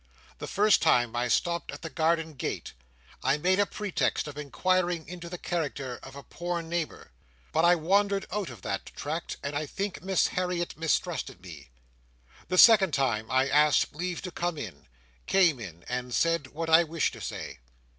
The 0.39 0.47
first 0.47 0.81
time 0.81 1.15
I 1.15 1.27
stopped 1.27 1.69
at 1.71 1.83
the 1.83 1.89
garden 1.91 2.33
gate, 2.33 2.73
I 3.21 3.37
made 3.37 3.59
a 3.59 3.67
pretext 3.67 4.27
of 4.27 4.35
inquiring 4.35 5.07
into 5.07 5.29
the 5.29 5.37
character 5.37 5.99
of 6.01 6.15
a 6.15 6.23
poor 6.23 6.63
neighbour; 6.63 7.11
but 7.51 7.65
I 7.65 7.75
wandered 7.75 8.25
out 8.31 8.49
of 8.49 8.63
that 8.63 8.87
tract, 8.95 9.37
and 9.43 9.55
I 9.55 9.67
think 9.67 10.01
Miss 10.01 10.29
Harriet 10.33 10.75
mistrusted 10.75 11.39
me. 11.43 11.69
The 12.47 12.57
second 12.57 12.95
time 12.95 13.29
I 13.29 13.47
asked 13.47 13.93
leave 13.93 14.23
to 14.23 14.31
come 14.31 14.57
in; 14.57 14.87
came 15.27 15.59
in; 15.59 15.83
and 15.87 16.15
said 16.15 16.47
what 16.47 16.67
I 16.67 16.83
wished 16.83 17.13
to 17.13 17.21
say. 17.21 17.59